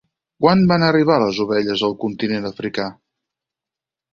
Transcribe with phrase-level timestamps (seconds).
[0.43, 2.89] Quan van arribar les ovelles al continent africà?